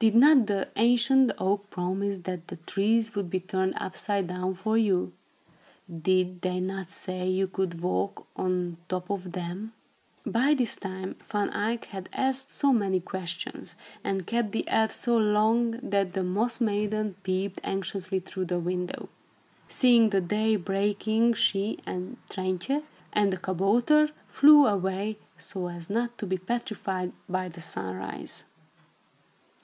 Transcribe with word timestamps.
Did 0.00 0.16
not 0.16 0.46
the 0.46 0.66
ancient 0.76 1.30
oak 1.38 1.68
promise 1.70 2.20
that 2.20 2.48
the 2.48 2.56
trees 2.56 3.14
would 3.14 3.28
be 3.30 3.38
turned 3.38 3.74
upside 3.76 4.26
down 4.26 4.54
for 4.54 4.76
you? 4.76 5.12
Did 5.94 6.40
they 6.40 6.58
not 6.58 6.88
say 6.90 7.28
you 7.28 7.46
could 7.46 7.82
walk 7.82 8.26
on 8.34 8.78
top 8.88 9.10
of 9.10 9.32
them?" 9.32 9.74
By 10.24 10.54
this 10.54 10.74
time, 10.74 11.16
Van 11.26 11.50
Eyck 11.50 11.84
had 11.84 12.08
asked 12.14 12.50
so 12.50 12.72
many 12.72 12.98
questions, 12.98 13.76
and 14.02 14.26
kept 14.26 14.52
the 14.52 14.66
elves 14.68 14.96
so 14.96 15.18
long, 15.18 15.72
that 15.82 16.14
the 16.14 16.24
Moss 16.24 16.60
Maiden 16.60 17.14
peeped 17.22 17.60
anxiously 17.62 18.18
through 18.20 18.46
the 18.46 18.58
window. 18.58 19.08
Seeing 19.68 20.10
the 20.10 20.22
day 20.22 20.56
breaking, 20.56 21.34
she 21.34 21.78
and 21.86 22.16
Trintje 22.28 22.82
and 23.12 23.32
the 23.32 23.36
kabouter 23.38 24.08
flew 24.28 24.66
away, 24.66 25.18
so 25.36 25.68
as 25.68 25.90
not 25.90 26.16
to 26.18 26.26
be 26.26 26.38
petrified 26.38 27.12
by 27.28 27.48
the 27.48 27.60
sunrise. 27.60 28.46